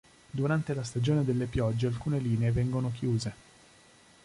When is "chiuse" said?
2.91-3.33